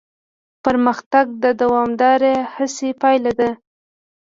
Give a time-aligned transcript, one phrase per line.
[0.63, 3.49] پرمختګ د دوامداره هڅې پایله ده.